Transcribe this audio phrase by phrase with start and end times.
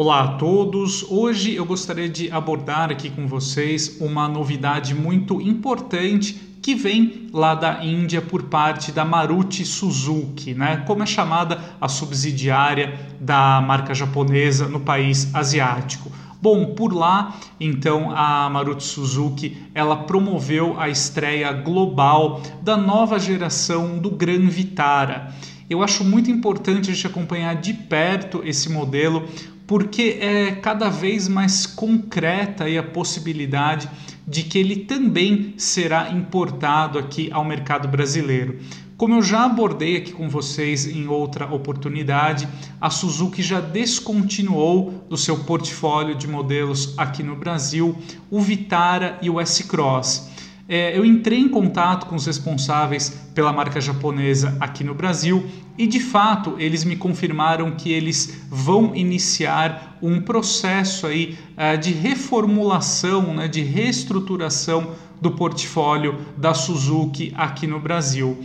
[0.00, 1.02] Olá a todos!
[1.10, 7.52] Hoje eu gostaria de abordar aqui com vocês uma novidade muito importante que vem lá
[7.56, 10.84] da Índia por parte da Maruti Suzuki, né?
[10.86, 16.12] Como é chamada a subsidiária da marca japonesa no país asiático.
[16.40, 23.98] Bom, por lá, então a Maruti Suzuki, ela promoveu a estreia global da nova geração
[23.98, 25.34] do Gran Vitara.
[25.68, 29.28] Eu acho muito importante a gente acompanhar de perto esse modelo,
[29.68, 33.88] porque é cada vez mais concreta a possibilidade
[34.26, 38.58] de que ele também será importado aqui ao mercado brasileiro.
[38.96, 42.48] Como eu já abordei aqui com vocês em outra oportunidade,
[42.80, 47.96] a Suzuki já descontinuou do seu portfólio de modelos aqui no Brasil
[48.30, 50.37] o Vitara e o S-Cross
[50.68, 55.86] é, eu entrei em contato com os responsáveis pela marca japonesa aqui no Brasil e
[55.86, 63.34] de fato eles me confirmaram que eles vão iniciar um processo aí uh, de reformulação,
[63.34, 68.38] né, de reestruturação do portfólio da Suzuki aqui no Brasil.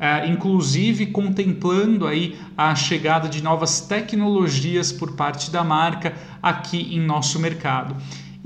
[0.00, 7.00] Uh, inclusive contemplando aí a chegada de novas tecnologias por parte da marca aqui em
[7.00, 7.94] nosso mercado.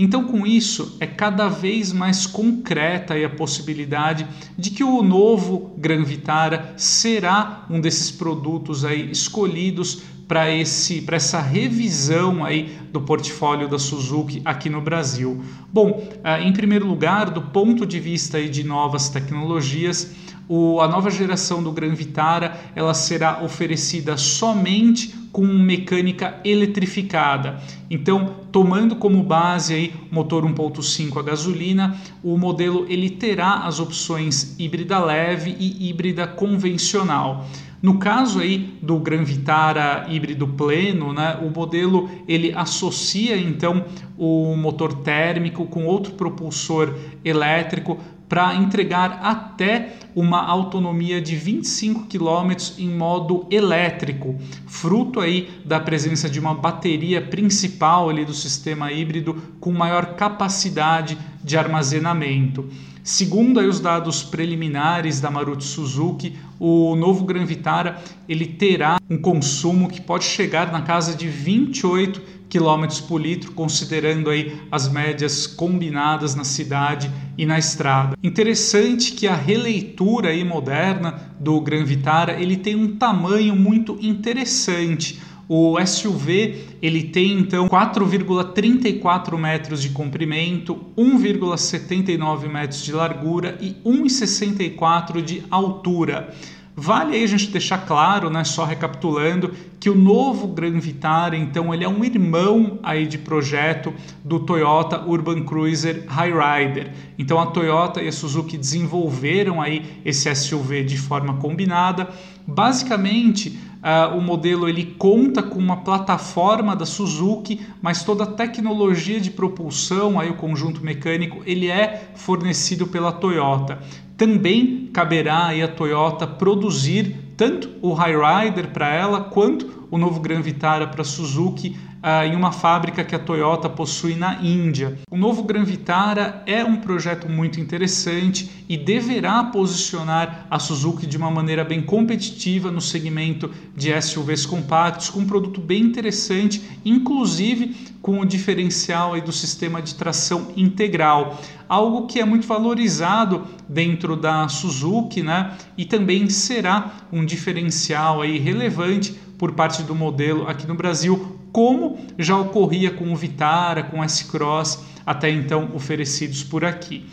[0.03, 4.27] Então, com isso, é cada vez mais concreta a possibilidade
[4.59, 11.17] de que o novo Gran Vitara será um desses produtos aí escolhidos para esse para
[11.17, 15.45] essa revisão aí do portfólio da Suzuki aqui no Brasil.
[15.71, 20.15] Bom, ah, em primeiro lugar, do ponto de vista aí de novas tecnologias,
[20.49, 27.61] o, a nova geração do Gran Vitara ela será oferecida somente com mecânica eletrificada.
[27.91, 34.59] Então, tomando como base aí motor 1.5 a gasolina, o modelo ele terá as opções
[34.59, 37.47] híbrida leve e híbrida convencional.
[37.83, 43.85] No caso aí do Gran Vitara híbrido pleno, né, o modelo ele associa então
[44.17, 52.53] o motor térmico com outro propulsor elétrico para entregar até uma autonomia de 25 km
[52.79, 59.35] em modo elétrico, fruto aí da presença de uma bateria principal ali do sistema híbrido
[59.61, 62.67] com maior capacidade de armazenamento.
[63.05, 69.19] Segundo aí os dados preliminares da Maruti Suzuki, o novo Gran Vitara ele terá um
[69.19, 75.49] consumo que pode chegar na casa de 28 km por litro, considerando aí as médias
[75.49, 78.17] combinadas na cidade e na estrada.
[78.23, 85.21] Interessante que a releitura aí moderna do Gran Vitara ele tem um tamanho muito interessante.
[85.55, 95.21] O SUV ele tem então 4,34 metros de comprimento, 1,79 metros de largura e 1,64
[95.21, 96.35] de altura.
[96.75, 101.75] Vale aí a gente deixar claro, né, só recapitulando, que o novo Gran Vitara, então,
[101.75, 103.93] ele é um irmão aí de projeto
[104.25, 106.93] do Toyota Urban Cruiser Highrider.
[107.19, 112.09] Então, a Toyota e a Suzuki desenvolveram aí esse SUV de forma combinada.
[112.47, 119.21] Basicamente, Uh, o modelo ele conta com uma plataforma da Suzuki, mas toda a tecnologia
[119.21, 123.81] de propulsão, aí o conjunto mecânico, ele é fornecido pela Toyota.
[124.23, 130.41] Também caberá aí a Toyota produzir tanto o Highrider para ela quanto o novo Gran
[130.41, 134.99] Vitara para Suzuki uh, em uma fábrica que a Toyota possui na Índia.
[135.11, 141.17] O novo Gran Vitara é um projeto muito interessante e deverá posicionar a Suzuki de
[141.17, 147.93] uma maneira bem competitiva no segmento de SUVs compactos, com um produto bem interessante, inclusive
[148.01, 151.41] com o diferencial aí do sistema de tração integral,
[151.73, 155.57] algo que é muito valorizado dentro da Suzuki, né?
[155.79, 161.97] E também será um diferencial aí relevante por parte do modelo aqui no Brasil, como
[162.19, 167.07] já ocorria com o Vitara, com o S-Cross, até então oferecidos por aqui.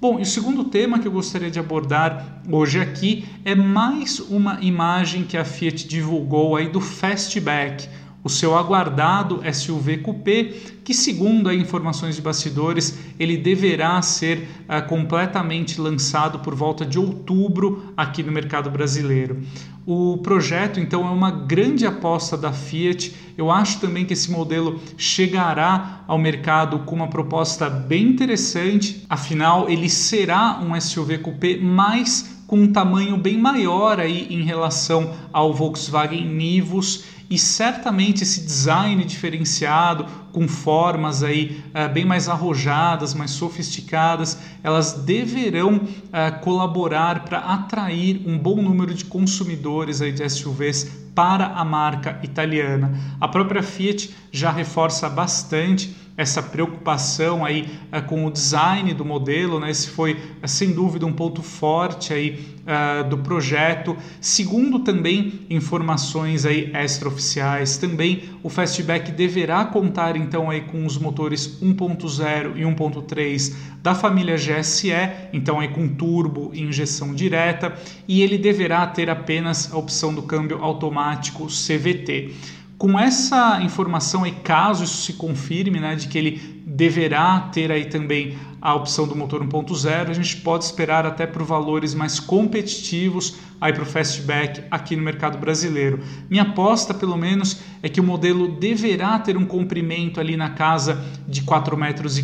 [0.00, 4.58] Bom, e o segundo tema que eu gostaria de abordar hoje aqui é mais uma
[4.62, 7.86] imagem que a Fiat divulgou aí do Fastback,
[8.26, 10.52] o seu aguardado SUV Coupé,
[10.84, 17.92] que segundo informações de bastidores, ele deverá ser uh, completamente lançado por volta de outubro
[17.96, 19.40] aqui no mercado brasileiro.
[19.86, 23.14] O projeto então é uma grande aposta da Fiat.
[23.38, 29.06] Eu acho também que esse modelo chegará ao mercado com uma proposta bem interessante.
[29.08, 35.14] Afinal, ele será um SUV coupé mais com um tamanho bem maior aí em relação
[35.32, 43.14] ao Volkswagen Nivus e certamente esse design diferenciado com formas aí uh, bem mais arrojadas,
[43.14, 50.28] mais sofisticadas, elas deverão uh, colaborar para atrair um bom número de consumidores aí de
[50.28, 52.92] SUVs para a marca italiana.
[53.18, 59.60] A própria Fiat já reforça bastante essa preocupação aí uh, com o design do modelo,
[59.60, 59.70] né?
[59.70, 63.96] Esse foi uh, sem dúvida um ponto forte aí uh, do projeto.
[64.20, 71.60] Segundo também informações aí extraoficiais, também o Fastback deverá contar então aí com os motores
[71.60, 74.90] 1.0 e 1.3 da família GSE,
[75.32, 77.74] então aí com turbo e injeção direta,
[78.08, 82.34] e ele deverá ter apenas a opção do câmbio automático CVT.
[82.78, 87.86] Com essa informação e caso isso se confirme, né, de que ele deverá ter aí
[87.86, 88.36] também
[88.66, 93.72] a opção do motor 1.0, a gente pode esperar até por valores mais competitivos aí
[93.72, 96.00] para o fastback aqui no mercado brasileiro.
[96.28, 101.00] Minha aposta, pelo menos, é que o modelo deverá ter um comprimento ali na casa
[101.28, 102.16] de 4,40 metros,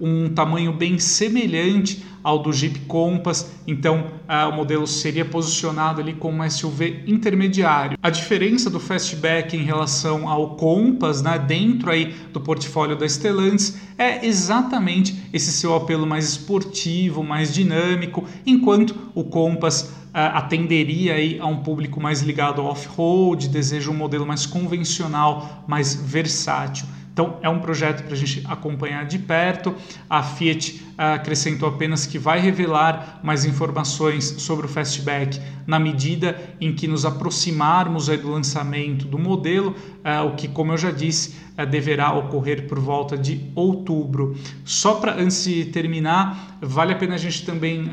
[0.00, 6.12] um tamanho bem semelhante ao do Jeep Compass, então uh, o modelo seria posicionado ali
[6.12, 7.96] como um SUV intermediário.
[8.02, 13.78] A diferença do Fastback em relação ao Compass, né, dentro aí do portfólio da Stellantis,
[13.96, 21.38] é exatamente esse seu apelo mais esportivo, mais dinâmico, enquanto o Compass uh, atenderia aí
[21.38, 26.86] a um público mais ligado ao off-road, deseja um modelo mais convencional, mais versátil.
[27.16, 29.74] Então é um projeto para a gente acompanhar de perto.
[30.08, 36.38] A Fiat ah, acrescentou apenas que vai revelar mais informações sobre o Fastback na medida
[36.60, 39.74] em que nos aproximarmos do lançamento do modelo,
[40.04, 44.36] ah, o que, como eu já disse, ah, deverá ocorrer por volta de outubro.
[44.62, 47.88] Só para antes de terminar, vale a pena a gente também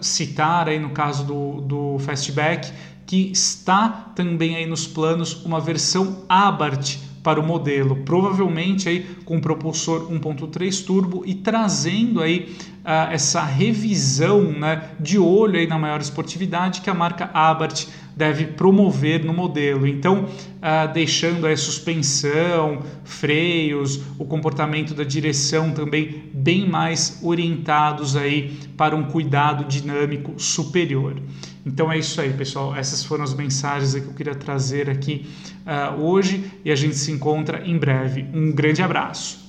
[0.00, 2.70] citar aí no caso do, do Fastback
[3.04, 9.40] que está também aí nos planos uma versão Abarth para o modelo, provavelmente aí com
[9.40, 16.00] propulsor 1.3 turbo e trazendo aí uh, essa revisão né, de olho aí na maior
[16.00, 19.86] esportividade que a marca Abarth deve promover no modelo.
[19.86, 28.56] Então, uh, deixando a suspensão, freios, o comportamento da direção também bem mais orientados aí
[28.76, 31.16] para um cuidado dinâmico superior.
[31.66, 32.76] Então é isso aí, pessoal.
[32.76, 35.26] Essas foram as mensagens que eu queria trazer aqui
[35.66, 38.26] uh, hoje e a gente se encontra em breve.
[38.34, 39.42] Um grande abraço.